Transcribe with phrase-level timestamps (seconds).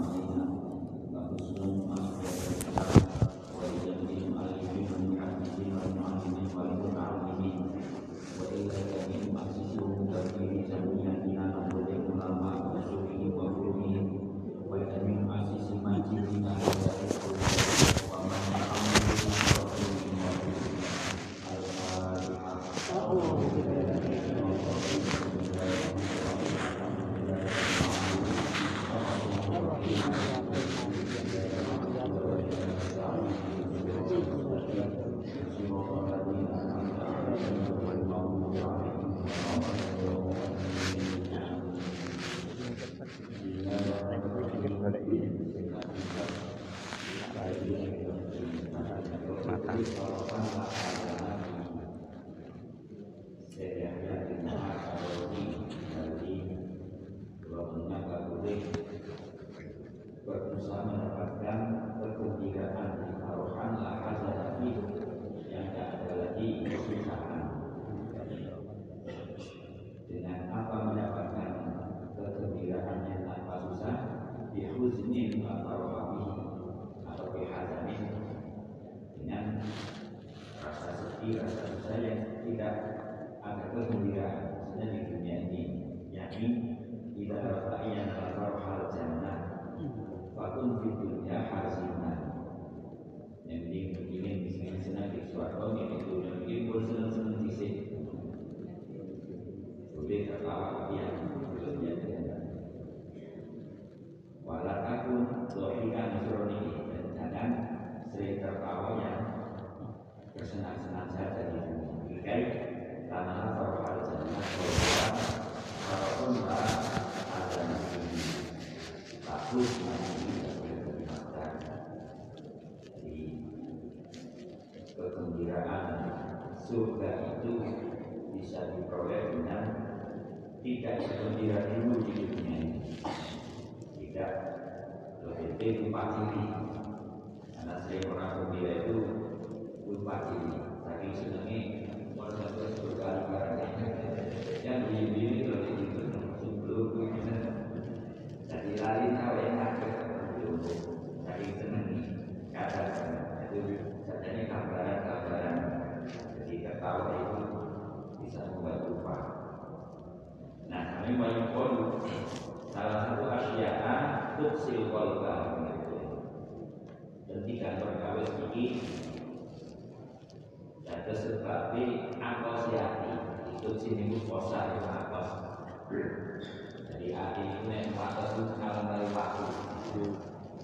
[0.00, 0.14] Thank
[3.02, 3.07] you.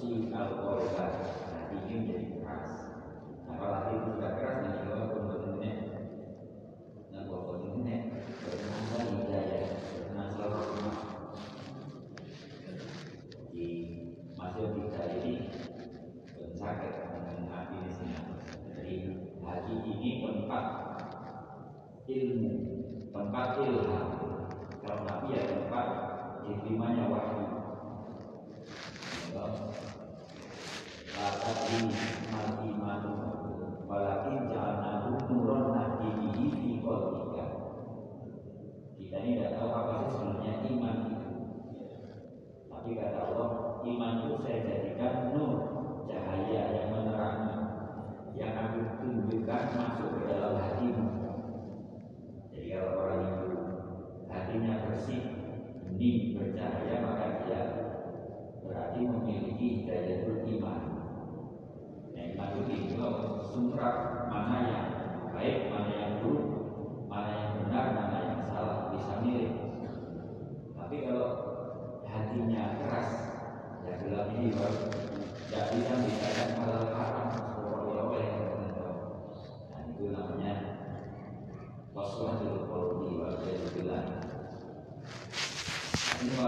[0.00, 2.70] si al Nah, ini menjadi keras.
[3.46, 4.93] Apalagi sudah keras nah, dan
[86.24, 86.40] Nabi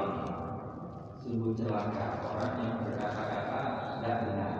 [0.00, 0.30] ini.
[1.20, 3.60] Sungguh celaka orang yang berkata-kata
[4.00, 4.54] tidak benar.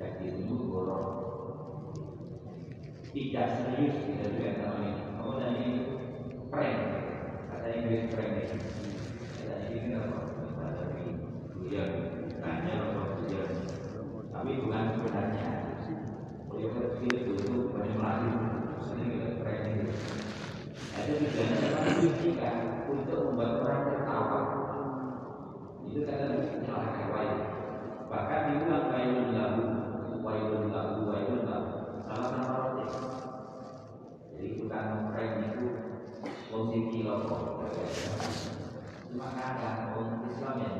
[0.00, 1.10] Yakdibu bolong.
[3.14, 4.94] Tidak serius tidak juga namanya.
[5.22, 5.70] Oh, dan ini
[6.50, 6.78] prank.
[7.52, 8.34] Kata Inggris prank.
[9.38, 10.27] Kata Inggris apa?
[11.68, 11.84] beliau
[12.40, 13.40] tanya kepada
[14.32, 15.48] tapi bukan sebenarnya.
[16.48, 18.36] Beliau kecil dulu banyak melatih
[18.80, 19.92] sering training.
[20.96, 22.56] Itu tujuannya memang
[22.88, 24.40] untuk membuat orang tertawa.
[25.84, 27.36] Itu kata di sini orang kawaii
[28.08, 29.64] bahkan diulang wailun lahu
[30.24, 31.68] wailun lahu wailun lahu
[32.08, 32.86] salah sama roti.
[34.32, 35.64] Jadi tukang prank itu
[36.48, 37.60] posisi lokal
[39.16, 39.68] maka ada
[40.28, 40.74] Islam yang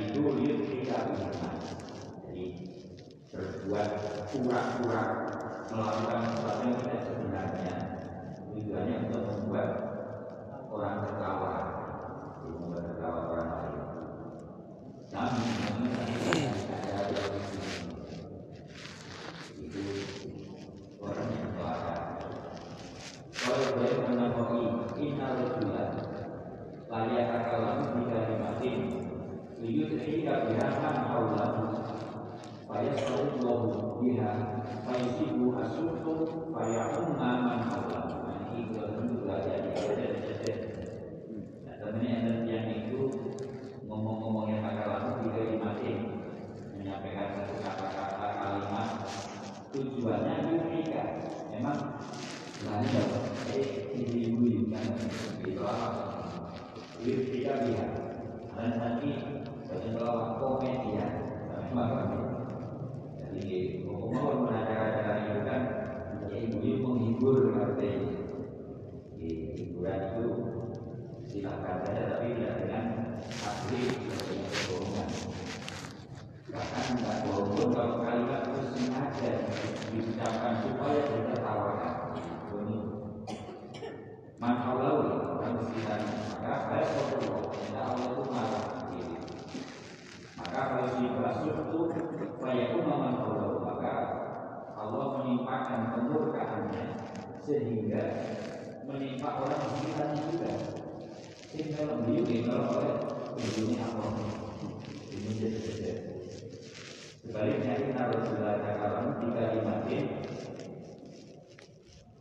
[0.00, 1.38] itu itu bisa
[2.24, 2.46] jadi
[3.30, 3.88] berbuat
[4.32, 5.02] pura-pura
[5.70, 7.74] melakukan sesuatu yang tidak sebenarnya
[8.48, 9.68] tujuannya untuk membuat
[10.72, 11.54] orang tertawa
[12.42, 13.48] membuat orang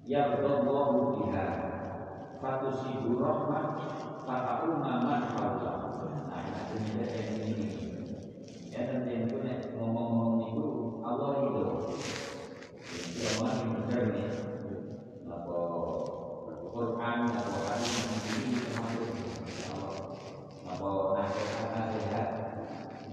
[0.09, 0.89] Ya Allah
[1.21, 1.47] biha.
[2.41, 3.77] Fatusibu rahmat
[4.25, 6.01] Fata'u maman Allah
[6.33, 6.41] Nah
[6.73, 6.97] ini
[7.45, 7.67] ini
[8.73, 10.65] Ya dan yang punya ngomong-ngomong itu
[11.05, 11.65] Allah itu
[13.21, 14.33] Ya Allah yang benar nih
[15.29, 15.57] Apa
[16.73, 17.93] Quran Apa hadis
[18.33, 19.13] ini termasuk
[20.65, 20.89] Apa
[21.21, 22.29] nasihat-nasihat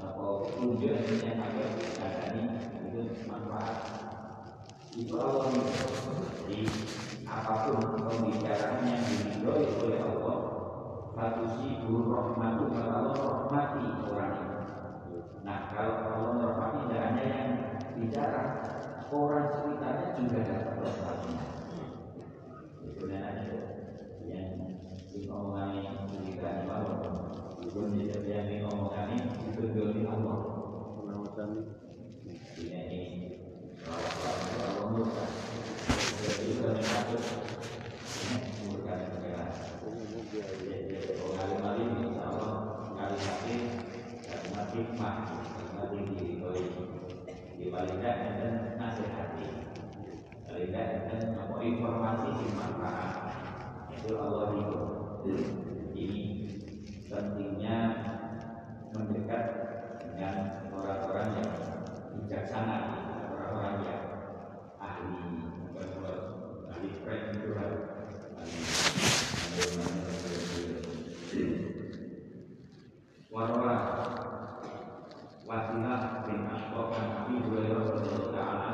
[0.00, 1.64] Apa tunjuk yang ada
[2.00, 2.40] Ada
[2.88, 3.76] itu manfaat
[4.96, 6.62] Itu Allah itu jadi
[7.26, 10.38] apa pun pembicaraan yang diridhoi oleh Allah
[11.10, 17.50] Fatusibu rahmatu kalau Allah rahmati orang itu Nah kalau Allah rahmati tidak hanya yang
[17.98, 18.42] bicara
[19.10, 21.44] Orang sekitarnya juga dapat rahmatnya
[22.86, 23.42] Itu namanya
[24.22, 24.54] yang
[25.10, 27.10] diomongan cerita Allah
[27.58, 29.18] Itu yang diomongan
[29.50, 30.38] itu dari Allah
[32.56, 32.70] Ini
[33.90, 35.46] Allah Allah
[36.26, 37.22] jadi kami patut
[38.58, 39.46] menguruskan negara.
[41.36, 42.54] Kali kali insya Allah
[42.98, 43.56] kali kali
[44.26, 46.42] kalimat hikmah, kalimat tinggi,
[47.56, 48.18] di paling dan
[48.74, 49.48] nasihati,
[50.50, 50.90] paling dan
[51.38, 53.12] apa informasi yang manfaat
[53.94, 54.82] itu Allah itu
[55.94, 56.22] ini
[57.06, 57.78] pentingnya
[58.98, 59.44] mendekat
[60.16, 61.52] dengan orang-orang yang
[62.16, 62.76] bijaksana,
[63.36, 64.02] orang-orang yang
[64.80, 65.12] ahli
[66.72, 67.84] ahli keren itu harus
[73.28, 73.76] Warwa
[75.44, 78.72] Wasilah bin Ashqaq dan Nabi Hurairah radhiyallahu ta'ala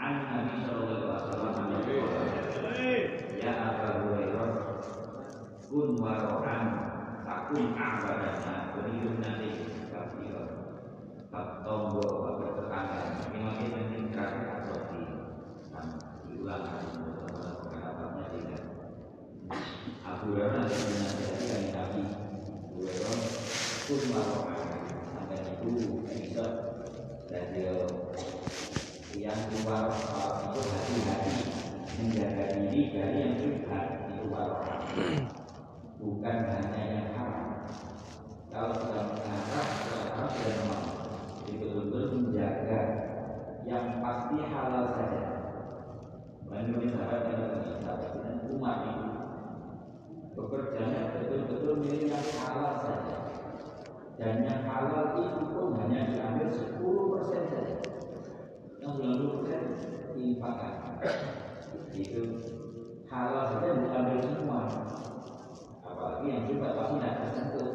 [0.00, 2.80] an Nabi sallallahu alaihi wasallam
[3.36, 4.48] Ya Abu Hurairah
[5.68, 6.64] kun warohan
[7.28, 10.34] takun abadana beriun nanti kafir
[11.30, 12.02] Fatombo
[12.42, 15.02] bertetangga Ini makin meningkat asoti
[16.26, 16.66] Diulang
[17.70, 18.62] Kenapa tidak
[20.02, 23.18] Abu Hurairah dinasihati dari Nabi Abu Hurairah
[23.86, 24.68] pun warohan
[25.14, 26.46] Sampai itu bisa
[27.30, 27.62] dari
[29.20, 31.38] yang keluar itu hati-hati
[32.00, 34.80] menjaga diri dari yang syubhat itu warohan
[36.00, 37.68] bukan hanya yang haram
[38.48, 39.68] kalau sudah mengharap
[40.16, 40.84] kalau sudah memang
[41.60, 42.80] betul-betul menjaga
[43.68, 45.22] yang pasti halal saja.
[46.50, 49.08] Menurut sahabat dan sahabat dan umat ini
[50.34, 53.16] bekerjanya betul-betul milik yang halal saja.
[54.18, 57.76] Dan yang halal itu pun hanya diambil 10 persen saja.
[58.82, 59.62] Yang 90 persen
[60.16, 60.72] diinfakkan.
[61.94, 62.22] Itu
[63.06, 64.60] halal saja diambil semua.
[65.86, 67.70] Apalagi yang juga pasti tidak tersentuh.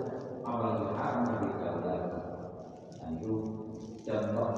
[0.46, 2.12] Apalagi haram lebih jauh lagi.
[3.00, 3.34] Dan itu
[4.06, 4.50] contoh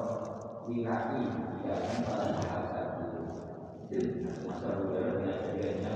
[0.68, 2.80] wirai di dalam bahasa
[3.88, 4.04] itu.
[4.44, 5.92] Masa udara dengan jadinya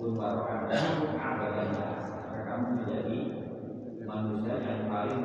[0.00, 1.86] pun barokan dan abadanya
[2.24, 3.18] maka kamu menjadi
[4.08, 5.24] manusia yang paling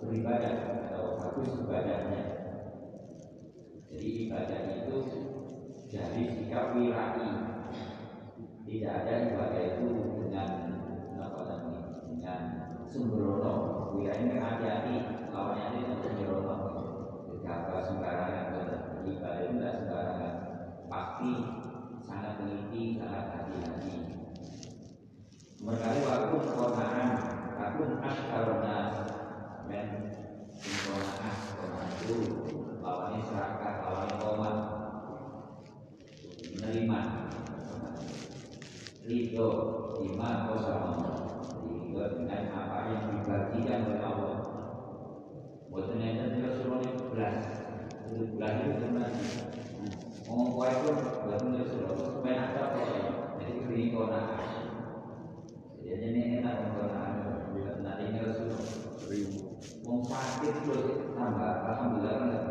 [0.00, 0.54] beribadah
[0.88, 2.22] atau bagus ibadahnya.
[3.92, 4.98] Jadi ibadah itu
[5.92, 7.52] dari sikap wirai.
[8.64, 9.88] Tidak ada ibadah itu
[10.24, 10.48] dengan
[11.20, 11.40] apa
[12.08, 12.40] dengan
[12.88, 13.54] sembrono.
[13.92, 14.96] Wirai ini hati-hati
[15.28, 16.63] lawannya itu sembrono.
[17.44, 18.56] Tidak sembarangan
[19.04, 20.34] ibadah itu tidak sembarangan.
[20.88, 21.32] Pasti
[22.00, 23.94] sangat teliti, sangat hati-hati.
[25.60, 27.10] Merkali waktu konaan,
[27.60, 28.96] aku askarnas
[29.68, 29.88] men
[30.88, 32.16] konaan konaan itu
[32.80, 34.56] lawannya serakah, lawannya komat
[36.52, 37.00] menerima
[39.04, 39.50] ridho
[40.00, 40.92] lima kosama
[41.64, 44.36] ridho dengan apa yang dibagikan oleh Allah
[45.68, 46.73] buat ternyata Rasulullah
[47.24, 47.46] belas
[48.04, 49.24] itu belas itu sebenarnya
[50.28, 52.64] ngomong kue itu buat Rasulullah supaya ada
[53.40, 54.20] jadi ini kona
[55.80, 57.04] jadi ini enak kona
[57.80, 58.84] nanti ini Rasulullah
[59.84, 61.52] mau sakit terus tambah.
[61.68, 62.43] Alhamdulillah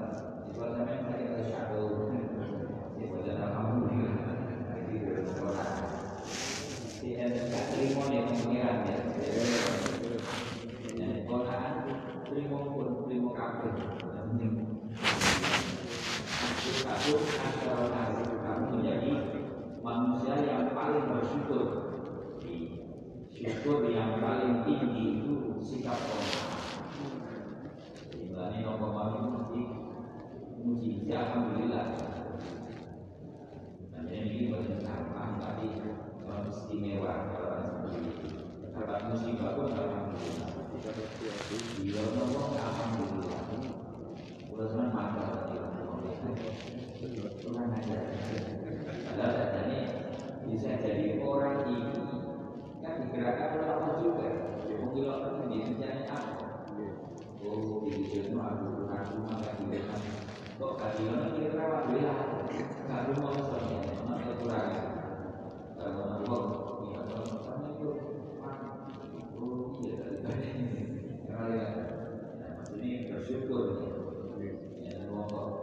[17.03, 19.11] bersyukur agar kami menjadi
[19.83, 21.63] manusia yang paling bersyukur.
[23.27, 26.47] Syukur yang paling tinggi itu sikap Allah.
[28.07, 29.61] Jadi nopo kami mesti
[30.63, 31.87] muji Alhamdulillah.
[33.91, 35.83] Dan ini bukan gampang tapi
[36.55, 38.27] istimewa kalau seperti itu
[38.71, 40.49] Kalau musibah pun Alhamdulillah.
[41.83, 43.43] Dia nopo Alhamdulillah.
[44.55, 45.42] Udah senang mantap
[47.61, 47.97] aja.
[49.05, 49.81] Padahal katanya
[50.49, 51.93] bisa jadi orang ini
[52.81, 54.29] kan digerakkan oleh Allah juga.
[54.65, 56.45] Ya mungkin Allah kan dia rencana apa?
[57.43, 59.83] Oh, di situ aku aku maka tidak
[60.53, 62.15] kok kasih orang kira rawat bela.
[62.83, 64.85] Kalau mau soalnya, mana kekurangan.
[65.75, 66.41] Kalau mau
[66.87, 67.89] ya kalau sama itu
[69.37, 70.47] oh iya karena
[71.51, 71.67] ya
[72.55, 73.65] maksudnya bersyukur
[74.79, 75.62] ya mau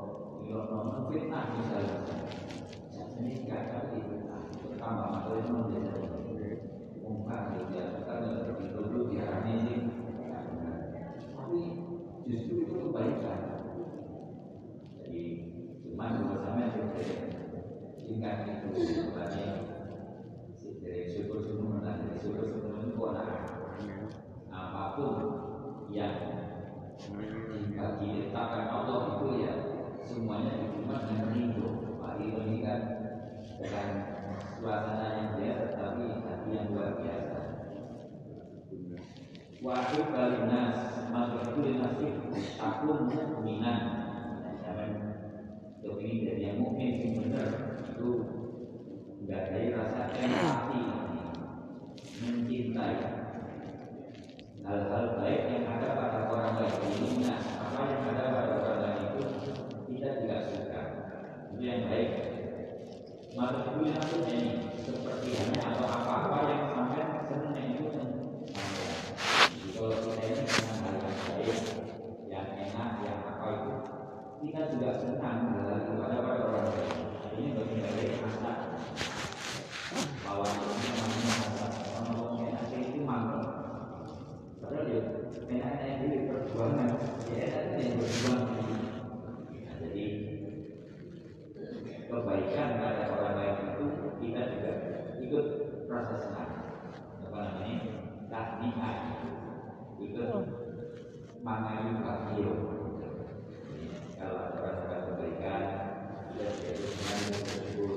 [0.50, 1.96] mau fitnah misalnya
[3.22, 4.42] ini fitnah.
[4.50, 6.58] Pertama materi menjadi
[7.06, 9.00] ungkap ya karena itu dulu
[9.62, 9.78] sih.
[11.38, 11.62] Tapi
[12.26, 13.40] justru itu kebaikan.
[14.98, 15.22] Jadi
[15.86, 16.66] cuma bersama
[18.02, 19.48] tingkat itu sebenarnya
[20.82, 21.78] dari syukur syukur
[22.18, 24.06] syukur syukur itu
[24.50, 25.14] apa pun
[25.94, 26.18] yang
[27.78, 29.69] bagi ditetapkan Allah itu ya
[30.10, 31.94] semuanya dengan rindu.
[32.02, 32.80] Mari ini kan
[33.62, 33.88] dengan
[34.58, 37.38] suasana yang biasa tapi hati yang luar biasa.
[39.62, 40.78] Wahid balinas
[41.14, 42.14] makhluk nasib
[42.58, 43.78] takun mukminan.
[44.66, 44.90] Jangan
[45.80, 47.48] kepingin jadi yang mukmin yang benar
[47.84, 48.10] itu
[49.20, 50.82] enggak ada rasa empati
[52.20, 52.96] mencintai
[54.64, 59.22] hal-hal baik ada pada orang lain ini nah, apa yang ada pada orang lain itu
[59.88, 60.82] kita tidak suka
[61.52, 62.10] itu yang baik
[63.36, 64.40] maka itu yang ini
[65.20, 71.12] seperti hanya atau apa-apa yang sampai senang itu jadi kalau kita ini senang hal yang
[71.28, 71.60] baik
[72.32, 73.72] yang enak yang apa itu
[74.40, 77.04] kita juga senang hal itu ada pada orang lain
[77.36, 78.80] ini bagian dari rasa
[80.24, 83.44] bahwa orang-orang yang itu mangkal
[84.56, 85.04] Padahal ya,
[85.52, 86.96] enak-enak itu perjuangan,
[87.28, 88.56] ya enak yang berjuang.
[89.52, 90.04] Nah, jadi
[92.08, 93.84] kebaikan pada orang lain itu
[94.20, 94.72] kita juga
[95.30, 95.46] ikut
[95.86, 96.52] rasa senang.
[97.28, 97.78] Apa namanya?
[98.26, 98.98] Tahniah,
[100.02, 100.30] ikut
[101.40, 102.52] mangayu kakio.
[104.20, 105.62] Kalau ada rasa kebaikan,
[106.36, 107.92] kita jadi senang bersyukur.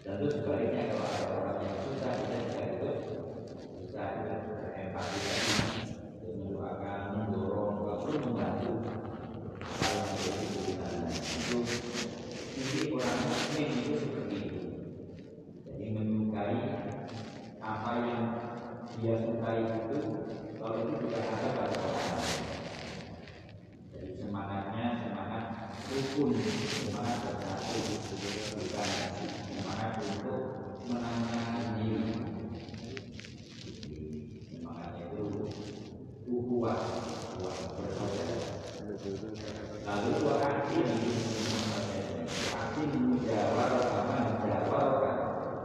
[0.00, 2.96] Tentu sebaliknya kalau ada orang yang susah, kita juga ikut
[3.84, 4.02] bisa
[4.72, 5.20] empati
[6.16, 8.72] untuk mendoakan, mendorong, walaupun membantu
[9.60, 11.58] hal yang menjadi kebutuhan itu
[12.56, 14.60] sisi orang mukmin itu seperti itu.
[15.68, 16.58] Jadi menyukai
[17.60, 18.24] apa yang
[18.98, 19.98] dia sukai itu
[20.60, 22.42] kalau itu tidak ada pada orang lain.
[23.94, 25.44] Jadi semangatnya semangat
[25.88, 27.78] rukun, semangat bersatu,
[28.60, 28.88] bukan
[29.48, 30.40] semangat untuk
[30.84, 32.12] menang-menangkan diri
[34.60, 35.24] makanya itu
[36.28, 36.78] kuat
[37.40, 38.36] kuat bersaudara
[39.86, 40.78] lalu dua kaki
[42.52, 44.92] kaki menjawab sama menjawab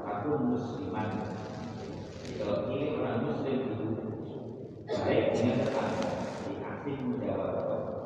[0.07, 1.09] aku musliman
[2.39, 3.87] kalau ini orang muslim itu
[4.85, 6.09] baik dengan tetangga
[6.45, 7.53] di kaki menjawab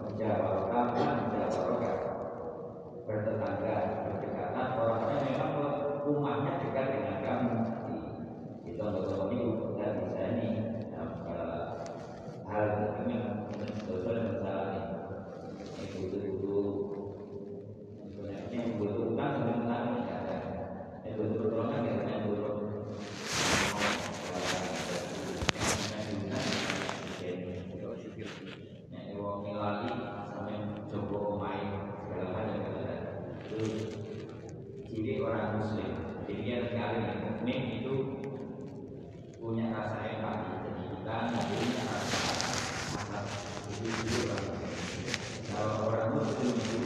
[0.08, 1.80] menjawab apa menjawab
[3.10, 5.54] bertetangga berdekatan orangnya memang
[6.06, 7.54] rumahnya dekat dengan kamu
[8.62, 10.48] di contoh-contoh ini kita bisa ini
[12.50, 12.66] hal
[13.06, 13.18] ini
[13.90, 16.70] dosa dan masalah ini butuh-butuh
[18.50, 20.38] yang butuh utang sebenarnya tidak ada
[21.06, 22.54] yang butuh pertolongan kita yang butuh
[27.30, 29.90] yang wong lagi
[30.34, 30.58] sampai
[30.90, 31.66] coba pemain
[32.06, 32.58] segala macam
[33.50, 33.62] itu
[34.90, 35.92] jadi orang muslim
[36.26, 37.94] jadi yang sekali mukmin itu
[39.38, 42.20] punya rasa empati jadi kita punya rasa
[43.00, 43.26] asal
[43.74, 44.38] itu dulu
[45.50, 46.80] kalau orang muslim itu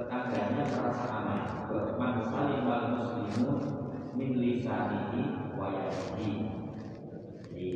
[0.00, 1.40] tetangganya merasa aman.
[2.00, 3.60] Man salim wal muslimun
[4.16, 6.32] min lisanihi wa yadihi.
[7.44, 7.68] Jadi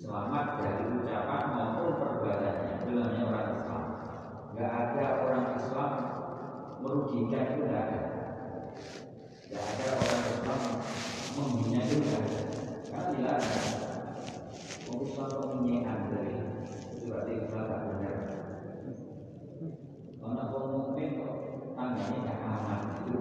[0.00, 2.88] selamat dari ucapan maupun perbuatannya.
[2.88, 3.84] Namanya orang Islam.
[4.56, 5.90] Nggak ada orang Islam
[6.80, 8.00] merugikan itu nggak ada.
[9.52, 10.60] Nggak ada orang Islam
[11.36, 12.40] menghina itu nggak ada.
[12.88, 13.56] Karena tidak ada.
[14.90, 16.34] Urusan penghinaan dari
[16.96, 18.16] itu berarti Islam tak benar.
[20.20, 20.42] Karena
[21.90, 23.18] tangganya aman itu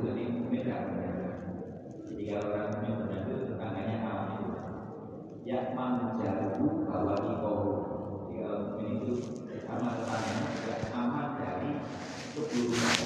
[0.53, 1.15] tidak benar
[2.05, 4.47] jadi kalau orang mukmin benar itu aman itu
[5.49, 7.57] ya manjalu bahwa kau
[8.29, 9.13] jadi kalau mukmin itu
[9.65, 11.71] sama tetangganya tidak aman dari
[12.37, 12.97] keburukan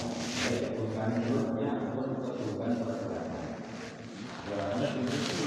[0.44, 3.42] dari keburukan mulutnya ataupun keburukan perbuatan
[4.44, 5.44] Karena itu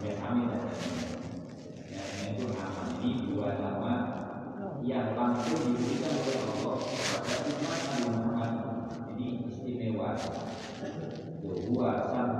[0.00, 0.60] ya amin ya
[2.32, 3.92] itu aman ini dua nama
[4.80, 7.49] yang langsung diberikan oleh Allah kepada
[11.40, 12.39] berbuat sama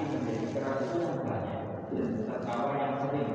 [0.00, 1.60] hati menjadi kerasukan banyak
[2.24, 3.32] tertawa yang sering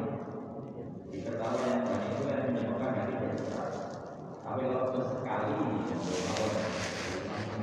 [1.13, 3.69] tertawa yang banyak itu yang menyebabkan hati bergerak
[4.41, 5.53] tapi waktu sekali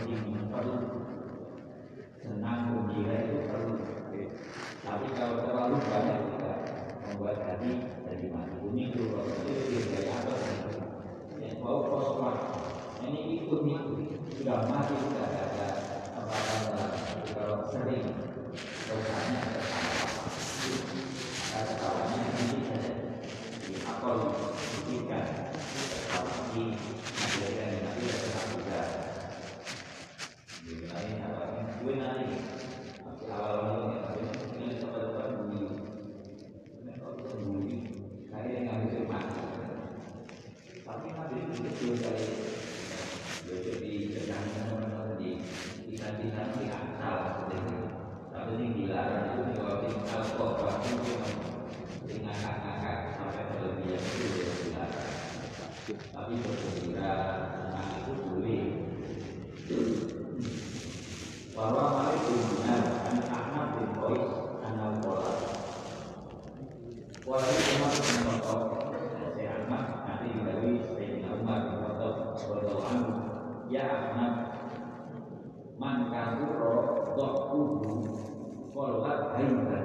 [0.07, 0.77] ini perlu
[2.15, 3.75] senang gembira itu perlu
[4.87, 6.53] tapi kalau terlalu banyak juga
[7.03, 7.71] membuat hati
[8.07, 10.35] jadi mati minggu, waktu itu dari apa?
[11.43, 12.39] yang bau kosmah
[13.03, 15.69] ini ikut-ikut sudah mati sudah ada
[16.15, 16.87] apa-apa
[17.35, 18.32] kalau sering
[18.89, 19.65] 我想一下
[78.75, 79.82] 我老爱玩你们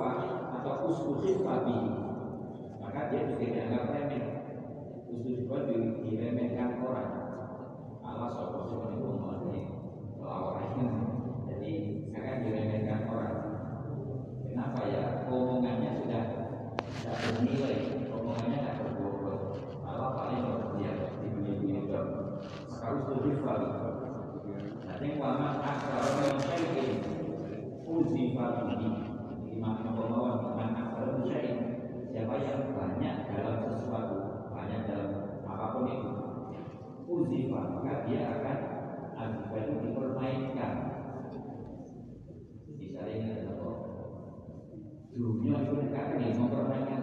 [0.00, 1.60] khufah atau usul khufah
[2.80, 4.24] maka dia juga dianggap remeh.
[5.12, 5.68] Usul khufah
[6.08, 7.12] diremehkan orang.
[8.00, 9.62] Allah sopoh sopoh itu mengalami
[10.16, 10.88] lawannya
[11.52, 11.72] jadi
[12.16, 13.36] akan diremehkan orang.
[14.48, 15.04] Kenapa ya?
[15.28, 16.24] Omongannya sudah
[16.96, 18.08] tidak bernilai.
[18.08, 19.38] Omongannya tidak berbobot
[19.84, 21.92] Allah paling berbobot di dunia ini
[22.72, 23.60] maka usul khufah
[24.88, 27.04] jadi waman akal yang syaitin
[27.84, 29.09] uzi fatihi
[29.60, 31.20] maka Allah bukan asal
[32.10, 34.16] Siapa yang banyak dalam sesuatu
[34.56, 35.10] Banyak dalam
[35.44, 36.10] apa pun itu
[37.04, 38.56] Uzifa Maka dia akan
[39.20, 40.72] Azifah itu dipermainkan
[42.72, 43.70] Misalnya ada
[45.10, 46.99] Dunia itu kan mempermainkan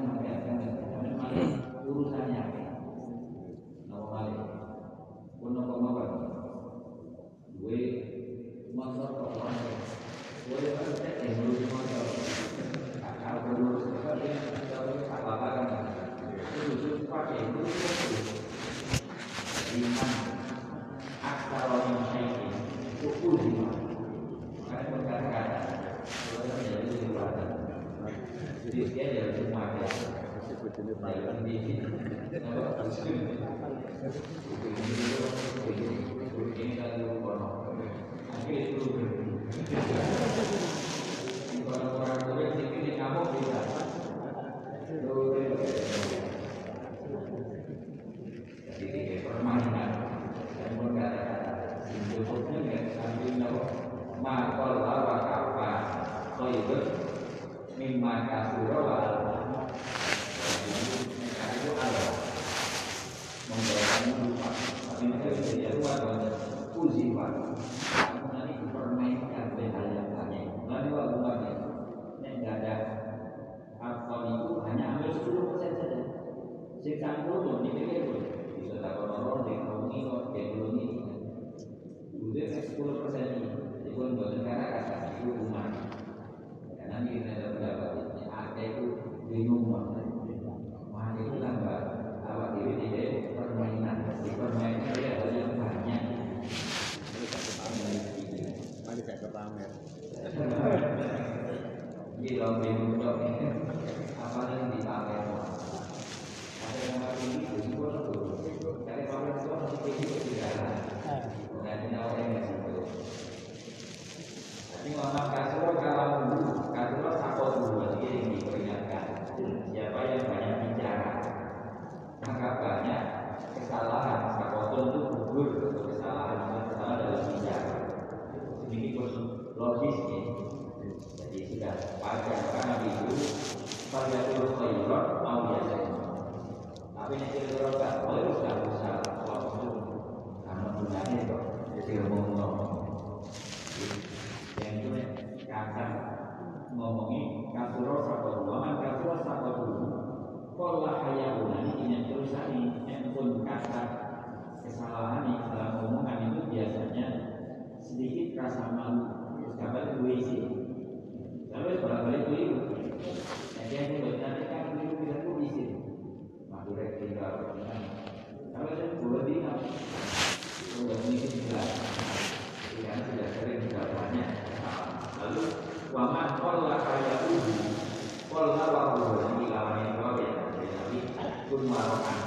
[181.98, 182.22] Quran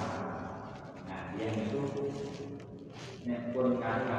[1.06, 1.82] nah yang itu
[3.26, 4.18] nek pun kata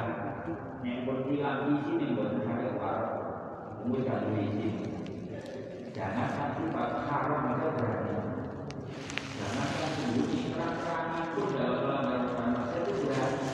[0.80, 3.32] nek pun dilapisi nek pun kata warok
[3.82, 4.74] mungkin gak izin.
[5.90, 8.14] Jangan satu haram maka berani.
[9.36, 13.48] Jangan satu bunyi kerang-kerang itu dalam dalam pertama saya itu berani.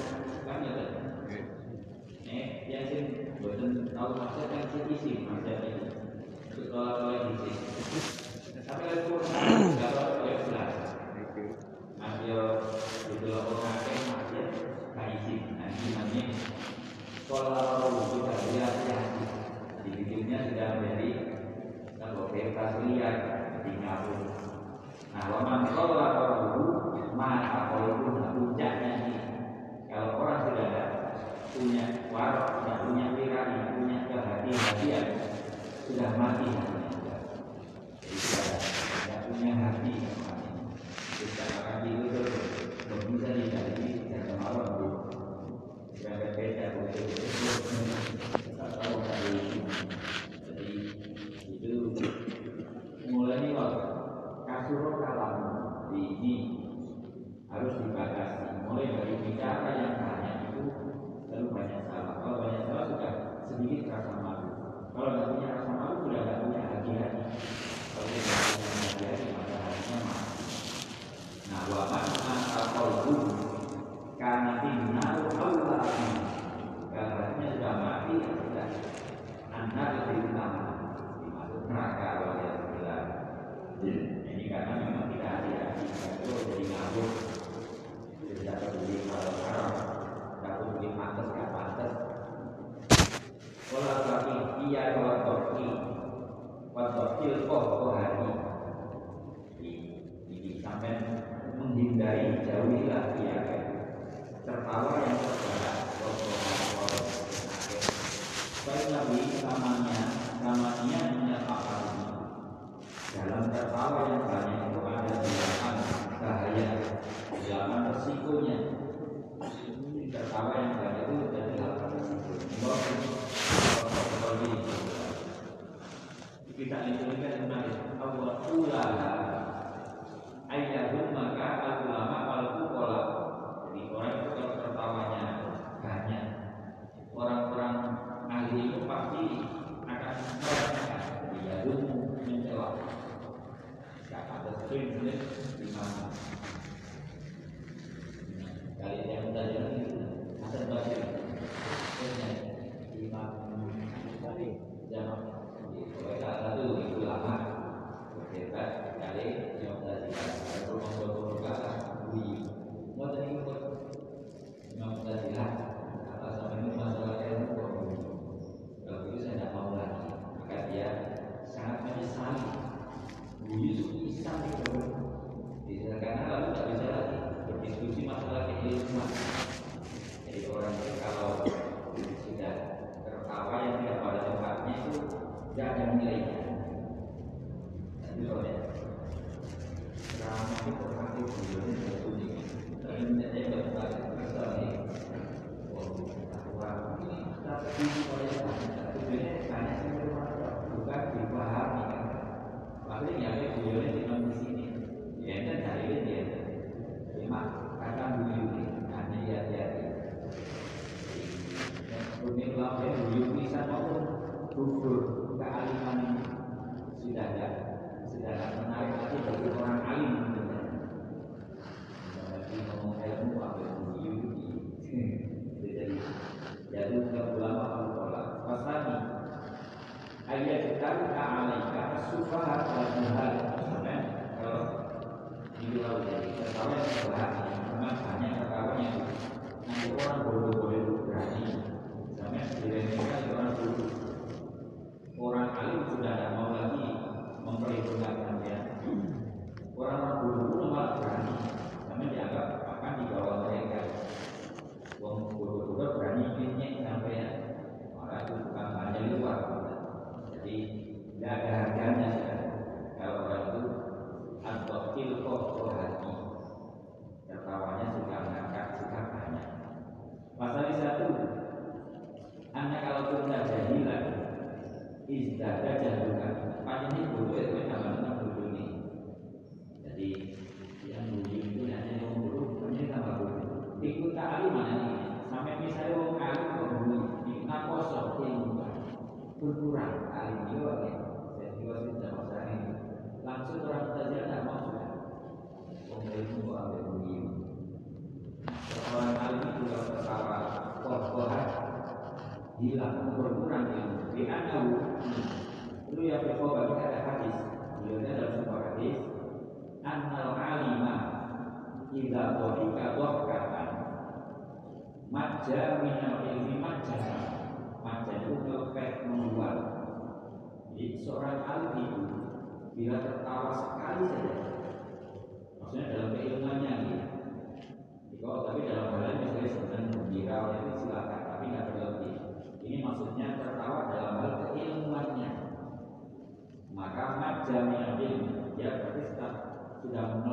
[0.45, 0.75] Kan ya
[2.69, 3.03] yang sih
[3.41, 5.73] buatan tahu maksud yang sih isi maksudnya.
[6.53, 7.53] Itu kalau yang isi
[8.69, 9.15] sampai itu
[20.59, 21.11] sudah menjadi
[21.95, 23.17] sebagai tasliat
[23.63, 24.27] di kampung.
[25.15, 26.51] Nah, waman sholat orang
[27.15, 28.03] maka kalau
[28.35, 29.19] puncaknya ini,
[29.87, 30.85] kalau orang sudah ada
[31.55, 33.47] punya warok, sudah punya pikiran,
[33.79, 35.07] punya kehati-hatian,
[35.87, 37.17] sudah mati hatinya.
[38.03, 39.95] Sudah tidak punya hati,
[41.23, 42.18] sudah mati itu
[71.67, 73.15] wa man asaqahu
[74.21, 75.08] kana inna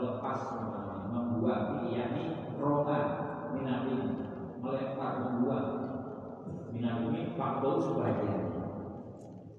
[0.06, 2.54] melepas namanya membuat yakni
[3.58, 3.98] ini
[4.62, 5.70] melepas membuang
[6.70, 8.54] membuat ini faktor sebagian.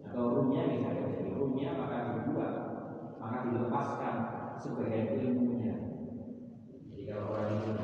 [0.06, 2.52] Atau rumnya bisa jadi rumnya maka dibuat
[3.18, 4.14] maka dilepaskan
[4.62, 5.74] sebagai ilmunya.
[6.94, 7.74] Jadi kalau orang itu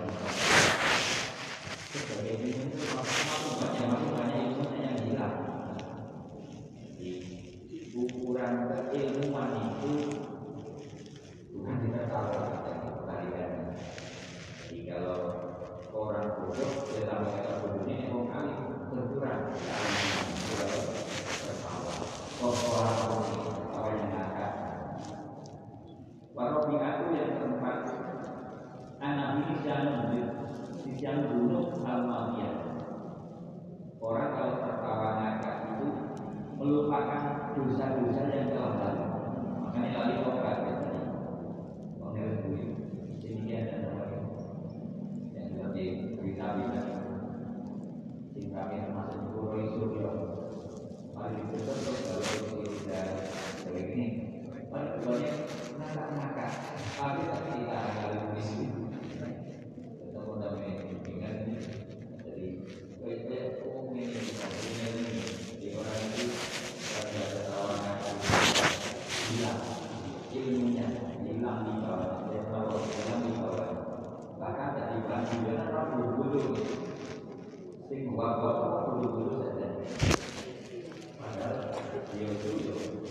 [1.90, 3.51] sebagai ilmu itu
[78.22, 79.66] wabah dulu-dulu saja
[81.18, 81.74] padahal
[82.14, 83.01] dia itu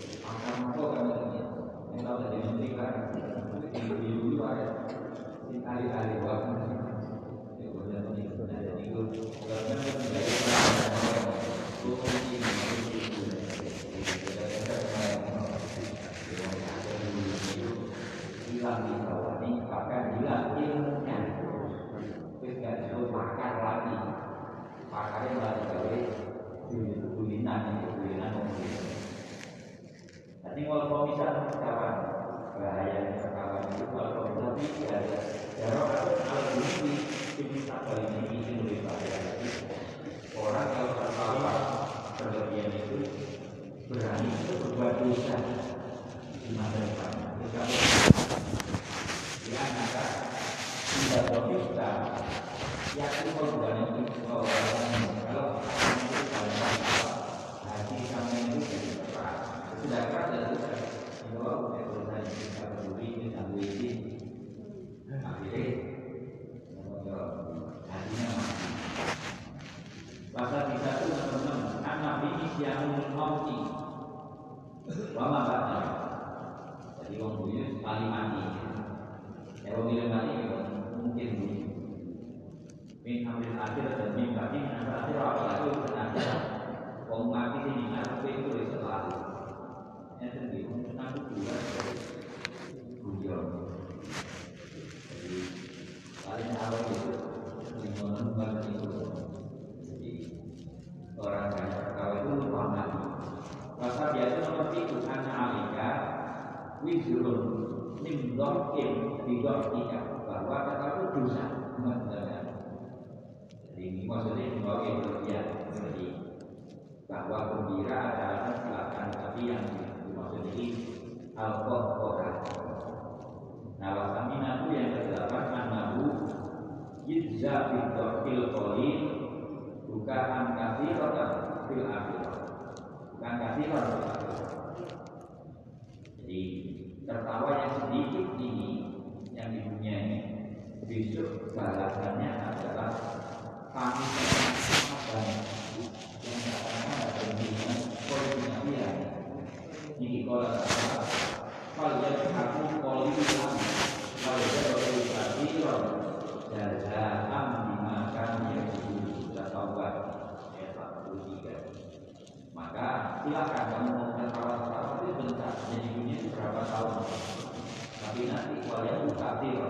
[168.32, 169.60] nanti walaupun kafir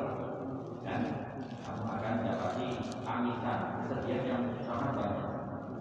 [0.87, 1.03] dan
[1.67, 5.27] kamu akan mendapati amitan kesedihan yang sangat banyak.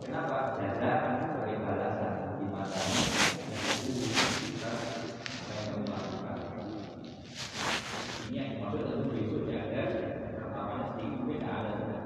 [0.01, 0.57] Kenapa?
[0.57, 2.81] Sebagai balasan di mata
[8.31, 8.63] yang
[11.27, 11.99] beda ya, ya.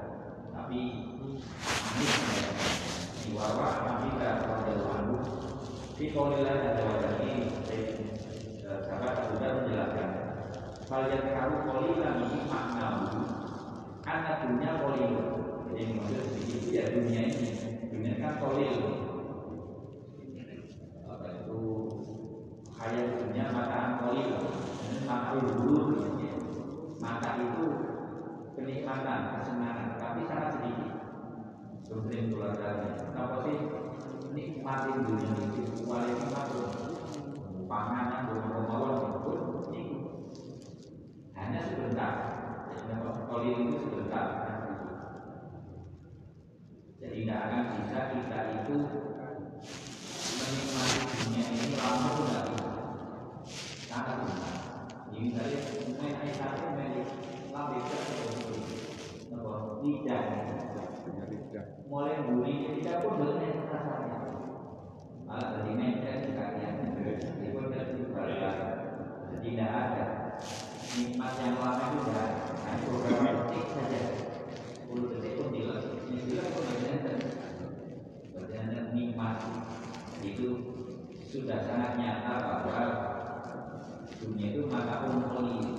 [0.50, 0.80] tapi
[4.10, 5.16] kita pada lalu
[5.96, 6.12] di
[10.86, 12.40] Balian kamu kolilan lagi
[12.78, 13.18] namu
[14.06, 15.14] Anak dunia kolil
[15.74, 17.50] Jadi maksudnya sedikit ya dunia ini
[17.90, 18.76] Dunia kan kolil
[21.10, 21.62] Apa itu
[22.70, 24.30] kaya dunia mata kolil
[25.10, 25.74] Mata dulu
[27.02, 27.66] Mata itu
[28.54, 30.90] kenikmatan, kesenangan Tapi sangat sedikit
[31.82, 33.58] Sering keluarganya Kenapa sih
[34.38, 36.66] nikmatin dunia itu Kuali nikmatin
[37.66, 39.15] Panganan, rumah-rumah
[41.46, 42.12] hanya sebentar.
[43.30, 44.26] Kalau itu sebentar.
[46.98, 48.76] Jadi tidak akan bisa kita itu
[50.42, 52.70] menikmati dunia ini lama pun tidak bisa
[53.86, 54.58] sangat bisa
[55.06, 55.58] jadi misalnya
[56.02, 57.06] main air satu main
[57.54, 57.78] lambe
[59.86, 60.26] tidak
[61.86, 64.18] mulai buri ketika pun belum ada rasanya.
[65.30, 66.74] Malah jadi main dan sekalian.
[66.90, 67.78] Itu
[69.46, 70.25] tidak ada
[70.96, 72.28] nikmat yang lama sudah
[72.64, 74.00] hanya beberapa detik saja.
[74.88, 77.18] Puluh detik pun hilang ini hilang kemudian dan
[78.32, 79.36] kemudian nikmat.
[80.24, 80.48] Itu
[81.28, 82.80] sudah sangat nyata bahwa
[84.16, 85.75] dunia itu mata umum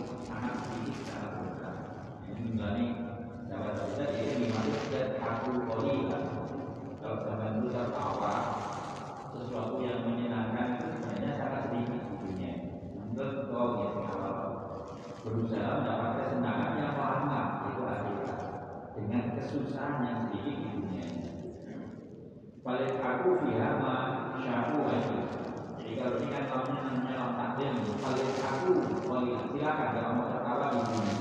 [19.48, 21.32] kesusahannya sendiri di dunia ini.
[22.60, 23.96] Balik aku fihama
[24.44, 25.18] syahu itu.
[25.80, 28.74] Jadi kalau ini kan kamu namanya orang takdim, balik aku,
[29.08, 31.16] balik silakan kalau mau tertawa di dunia.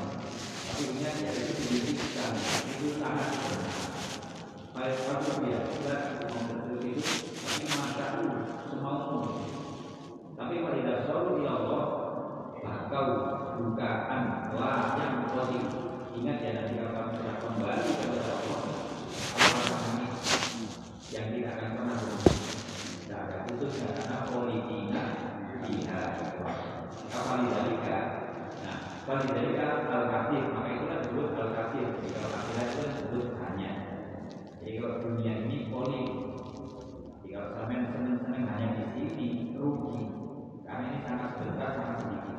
[0.67, 2.41] Tapi dunia ini ada itu sedikit sekali,
[2.75, 3.31] itu sangat
[4.75, 7.07] Balik aku dia sudah membentuk itu,
[7.47, 8.23] tapi masyahu
[8.69, 9.25] semalam.
[10.37, 11.85] Tapi kalau tidak selalu ya Allah,
[12.61, 13.07] bakau
[13.57, 14.23] bukaan
[14.53, 15.87] lah yang positif.
[16.13, 18.61] Ingat ya nanti kalau kamu kembali kepada Allah
[19.33, 20.05] apa
[21.09, 22.35] yang tidak akan pernah berubah
[23.49, 25.05] itu karena politika
[25.65, 25.99] dia
[27.17, 27.99] apa didalika
[28.61, 28.77] nah
[29.09, 33.27] kalau didalika al kafir maka itu kan disebut al kafir jadi kalau kafir itu disebut
[33.41, 33.71] hanya
[34.61, 36.03] jadi kalau dunia ini poli
[37.25, 40.05] jadi kalau sampai seneng-seneng hanya di sini rugi.
[40.63, 42.36] Karena ini sangat sebentar sangat sedikit.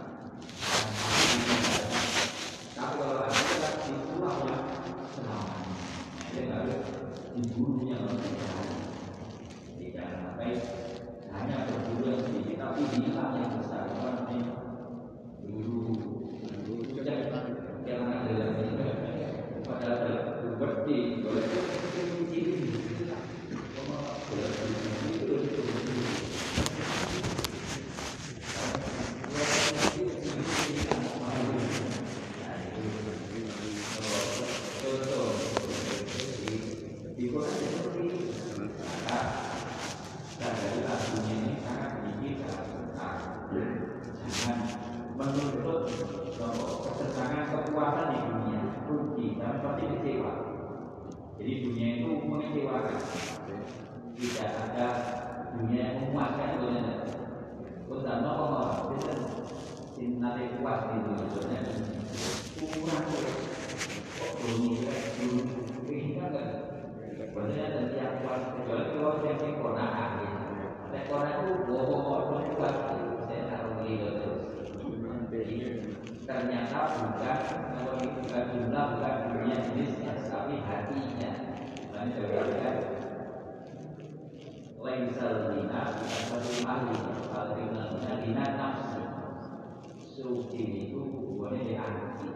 [90.38, 91.82] kucing itu hubungannya dengan
[92.14, 92.36] anjing.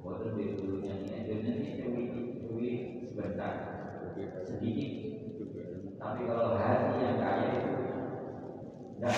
[0.00, 2.04] Waktu di dulunya ini, akhirnya ini curi,
[2.46, 2.72] curi
[3.10, 3.52] sebentar,
[4.46, 4.90] sedikit.
[6.00, 7.74] Tapi kalau hati yang kaya itu,
[8.96, 9.14] tidak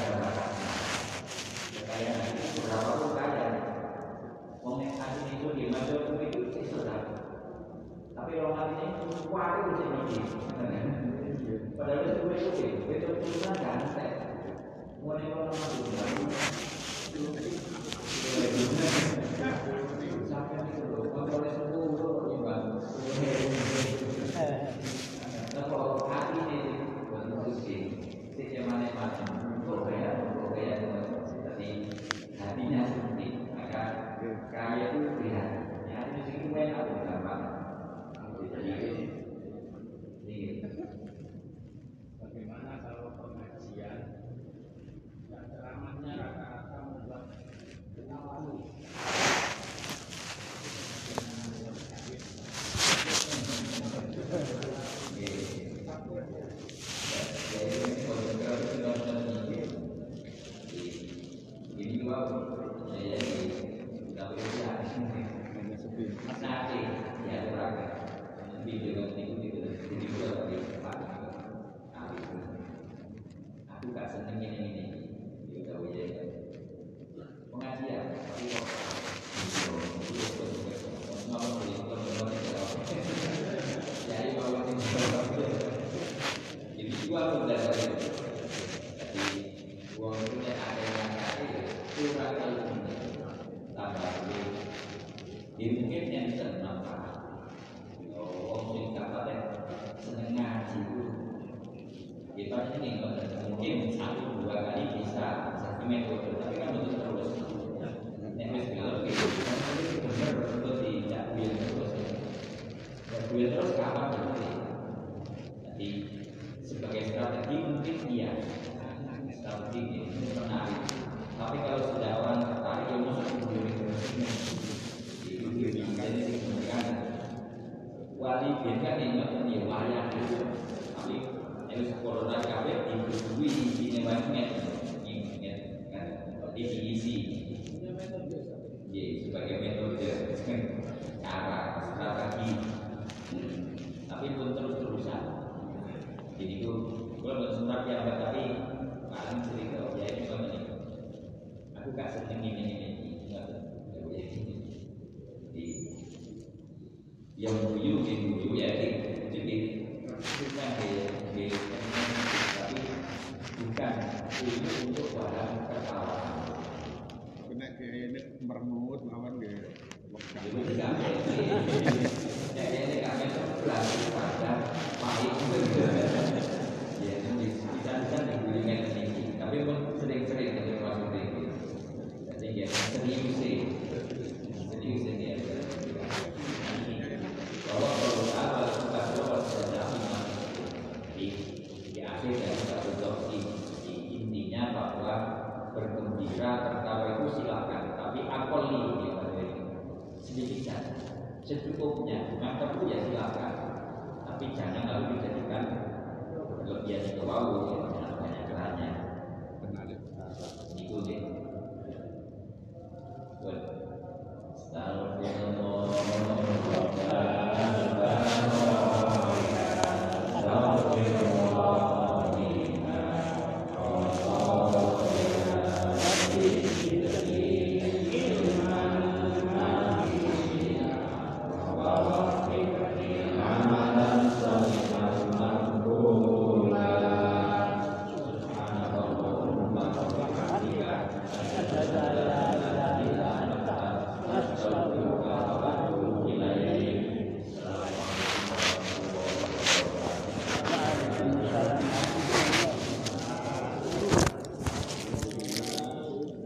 [168.52, 169.34] ini mermut lawan